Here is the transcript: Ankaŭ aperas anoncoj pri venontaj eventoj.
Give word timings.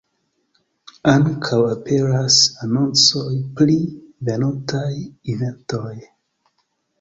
Ankaŭ 1.09 1.59
aperas 1.73 2.37
anoncoj 2.67 3.27
pri 3.61 3.77
venontaj 4.31 4.89
eventoj. 5.35 5.95